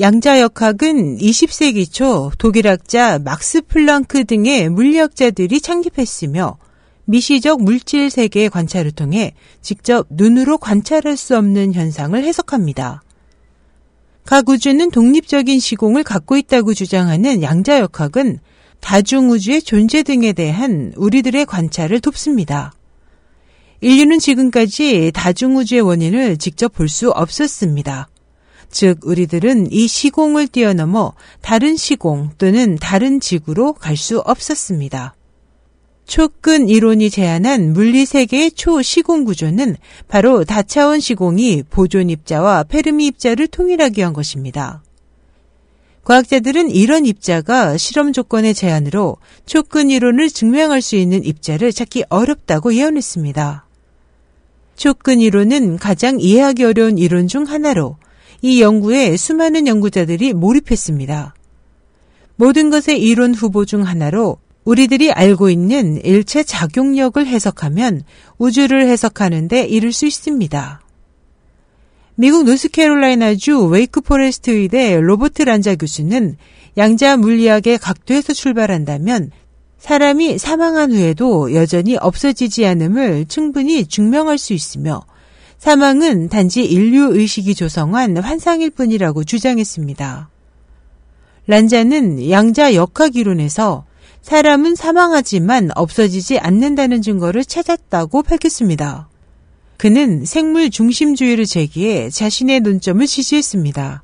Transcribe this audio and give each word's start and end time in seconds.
양자역학은 0.00 1.18
20세기 1.18 1.92
초 1.92 2.32
독일학자 2.38 3.18
막스 3.18 3.66
플랑크 3.66 4.24
등의 4.24 4.70
물리학자들이 4.70 5.60
창립했으며 5.60 6.56
미시적 7.04 7.62
물질 7.62 8.08
세계의 8.08 8.48
관찰을 8.48 8.92
통해 8.92 9.34
직접 9.60 10.06
눈으로 10.08 10.56
관찰할 10.56 11.18
수 11.18 11.36
없는 11.36 11.74
현상을 11.74 12.24
해석합니다. 12.24 13.02
각 14.24 14.48
우주는 14.48 14.90
독립적인 14.90 15.60
시공을 15.60 16.02
갖고 16.02 16.38
있다고 16.38 16.72
주장하는 16.72 17.42
양자역학은 17.42 18.38
다중우주의 18.80 19.60
존재 19.60 20.02
등에 20.02 20.32
대한 20.32 20.94
우리들의 20.96 21.44
관찰을 21.44 22.00
돕습니다. 22.00 22.72
인류는 23.82 24.18
지금까지 24.18 25.10
다중우주의 25.12 25.82
원인을 25.82 26.38
직접 26.38 26.72
볼 26.72 26.88
수 26.88 27.10
없었습니다. 27.10 28.08
즉, 28.70 29.00
우리들은 29.02 29.72
이 29.72 29.88
시공을 29.88 30.46
뛰어넘어 30.48 31.14
다른 31.42 31.76
시공 31.76 32.30
또는 32.38 32.76
다른 32.76 33.20
지구로 33.20 33.74
갈 33.74 33.96
수 33.96 34.20
없었습니다. 34.20 35.14
초근 36.06 36.68
이론이 36.68 37.10
제안한 37.10 37.72
물리 37.72 38.04
세계의 38.06 38.52
초시공 38.52 39.24
구조는 39.24 39.76
바로 40.08 40.44
다차원 40.44 40.98
시공이 40.98 41.64
보존 41.70 42.10
입자와 42.10 42.64
페르미 42.64 43.06
입자를 43.06 43.46
통일하기 43.46 44.00
위한 44.00 44.12
것입니다. 44.12 44.82
과학자들은 46.02 46.70
이런 46.70 47.06
입자가 47.06 47.76
실험 47.76 48.12
조건의 48.12 48.54
제한으로 48.54 49.18
초근 49.46 49.90
이론을 49.90 50.30
증명할 50.30 50.82
수 50.82 50.96
있는 50.96 51.24
입자를 51.24 51.72
찾기 51.72 52.04
어렵다고 52.08 52.74
예언했습니다. 52.74 53.66
초끈 54.76 55.20
이론은 55.20 55.76
가장 55.76 56.18
이해하기 56.18 56.64
어려운 56.64 56.98
이론 56.98 57.28
중 57.28 57.44
하나로 57.44 57.98
이 58.42 58.62
연구에 58.62 59.16
수많은 59.16 59.66
연구자들이 59.66 60.32
몰입했습니다. 60.32 61.34
모든 62.36 62.70
것의 62.70 63.00
이론 63.00 63.34
후보 63.34 63.64
중 63.64 63.86
하나로 63.86 64.38
우리들이 64.64 65.12
알고 65.12 65.50
있는 65.50 66.00
일체 66.04 66.42
작용력을 66.42 67.24
해석하면 67.26 68.02
우주를 68.38 68.88
해석하는데 68.88 69.64
이를 69.64 69.92
수 69.92 70.06
있습니다. 70.06 70.80
미국 72.14 72.44
노스캐롤라이나주 72.44 73.66
웨이크 73.66 74.00
포레스트 74.00 74.50
의대 74.50 75.00
로버트 75.00 75.42
란자 75.42 75.74
교수는 75.74 76.36
양자 76.76 77.16
물리학의 77.16 77.78
각도에서 77.78 78.32
출발한다면 78.32 79.30
사람이 79.78 80.38
사망한 80.38 80.92
후에도 80.92 81.54
여전히 81.54 81.96
없어지지 81.96 82.66
않음을 82.66 83.24
충분히 83.26 83.86
증명할 83.86 84.36
수 84.36 84.52
있으며 84.52 85.02
사망은 85.60 86.30
단지 86.30 86.64
인류 86.64 87.14
의식이 87.14 87.54
조성한 87.54 88.16
환상일 88.16 88.70
뿐이라고 88.70 89.24
주장했습니다. 89.24 90.30
란자는 91.46 92.30
양자 92.30 92.74
역학 92.74 93.14
이론에서 93.14 93.84
사람은 94.22 94.74
사망하지만 94.74 95.68
없어지지 95.74 96.38
않는다는 96.38 97.02
증거를 97.02 97.44
찾았다고 97.44 98.22
밝혔습니다. 98.22 99.10
그는 99.76 100.24
생물 100.24 100.70
중심주의를 100.70 101.44
제기해 101.44 102.08
자신의 102.08 102.60
논점을 102.60 103.06
지지했습니다. 103.06 104.02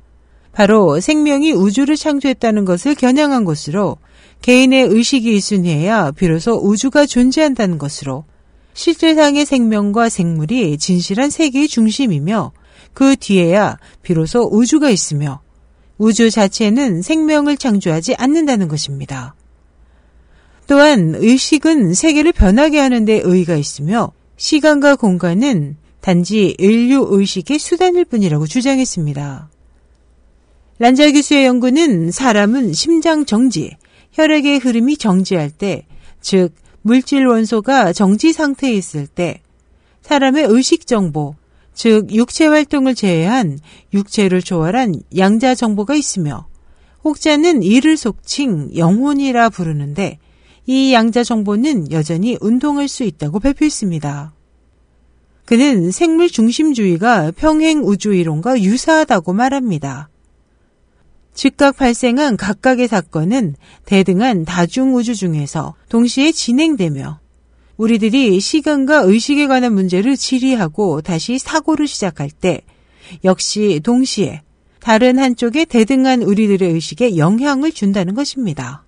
바로 0.51 0.99
생명이 0.99 1.53
우주를 1.53 1.95
창조했다는 1.95 2.65
것을 2.65 2.93
겨냥한 2.93 3.45
것으로 3.45 3.97
개인의 4.43 4.89
의식이 4.89 5.35
이순해야 5.35 6.11
비로소 6.11 6.53
우주가 6.53 7.07
존재한다는 7.07 7.79
것으로 7.79 8.25
실제상의 8.77 9.43
생명과 9.47 10.07
생물이 10.07 10.77
진실한 10.77 11.31
세계의 11.31 11.67
중심이며 11.67 12.51
그 12.93 13.15
뒤에야 13.15 13.79
비로소 14.03 14.47
우주가 14.51 14.91
있으며 14.91 15.41
우주 15.97 16.29
자체는 16.29 17.01
생명을 17.01 17.57
창조하지 17.57 18.13
않는다는 18.15 18.67
것입니다. 18.67 19.33
또한 20.67 21.15
의식은 21.15 21.95
세계를 21.95 22.33
변하게 22.33 22.77
하는 22.77 23.03
데 23.03 23.19
의의가 23.23 23.55
있으며 23.55 24.11
시간과 24.35 24.95
공간은 24.95 25.77
단지 25.99 26.55
인류 26.59 27.07
의식의 27.09 27.57
수단일 27.57 28.05
뿐이라고 28.05 28.45
주장했습니다. 28.45 29.49
란자 30.77 31.11
교수의 31.11 31.45
연구는 31.47 32.11
사람은 32.11 32.73
심장 32.73 33.25
정지, 33.25 33.75
혈액의 34.11 34.59
흐름이 34.59 34.97
정지할 34.97 35.49
때, 35.49 35.87
즉 36.21 36.53
물질 36.81 37.25
원소가 37.25 37.93
정지 37.93 38.33
상태에 38.33 38.73
있을 38.73 39.07
때 39.07 39.41
사람의 40.01 40.45
의식 40.45 40.87
정보, 40.87 41.35
즉 41.73 42.11
육체 42.11 42.47
활동을 42.47 42.95
제외한 42.95 43.59
육체를 43.93 44.41
초월한 44.41 45.01
양자 45.15 45.53
정보가 45.53 45.95
있으며 45.95 46.47
혹자는 47.03 47.61
이를 47.63 47.97
속칭 47.97 48.71
영혼이라 48.75 49.49
부르는데 49.49 50.17
이 50.65 50.91
양자 50.93 51.23
정보는 51.23 51.91
여전히 51.91 52.37
운동할 52.41 52.87
수 52.87 53.03
있다고 53.03 53.39
발표했습니다. 53.39 54.33
그는 55.45 55.91
생물 55.91 56.29
중심주의가 56.29 57.31
평행 57.31 57.83
우주 57.83 58.13
이론과 58.13 58.61
유사하다고 58.61 59.31
말합니다. 59.31 60.09
즉각 61.37 61.77
발생한 61.77 62.35
각각의 62.35 62.87
사건은 62.87 63.53
대등한 63.85 64.43
다중우주 64.43 65.13
중에서 65.13 65.75
동시에 65.87 66.31
진행되며 66.31 67.19
우리들이 67.77 68.39
시간과 68.39 69.01
의식에 69.01 69.45
관한 69.45 69.75
문제를 69.75 70.17
질의하고 70.17 71.03
다시 71.03 71.37
사고를 71.37 71.85
시작할 71.85 72.31
때 72.31 72.61
역시 73.23 73.79
동시에 73.83 74.41
다른 74.79 75.19
한쪽에 75.19 75.65
대등한 75.65 76.23
우리들의 76.23 76.73
의식에 76.73 77.17
영향을 77.17 77.71
준다는 77.71 78.15
것입니다. 78.15 78.83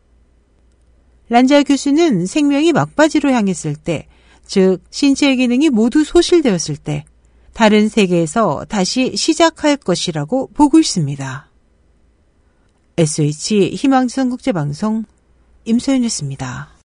란자 1.29 1.61
교수는 1.61 2.25
생명이 2.25 2.73
막바지로 2.73 3.29
향했을 3.29 3.75
때, 3.75 4.07
즉 4.47 4.79
신체의 4.89 5.37
기능이 5.37 5.69
모두 5.69 6.03
소실되었을 6.03 6.77
때 6.77 7.05
다른 7.53 7.89
세계에서 7.89 8.65
다시 8.67 9.15
시작할 9.15 9.77
것이라고 9.77 10.49
보고 10.55 10.79
있습니다. 10.79 11.48
SH 12.99 13.75
희망지성 13.77 14.29
국제방송 14.29 15.05
임소연이었습니다. 15.63 16.78